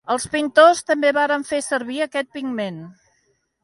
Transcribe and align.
Els 0.13 0.23
pintors 0.35 0.81
també 0.87 1.13
varen 1.19 1.47
fer 1.53 1.61
servir 1.69 2.03
aquest 2.09 2.35
pigment. 2.39 2.85